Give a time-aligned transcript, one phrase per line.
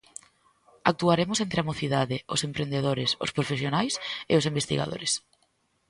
[0.91, 3.93] Actuaremos entre a mocidade, os emprendedores, os profesionais
[4.31, 5.11] e os investigadores.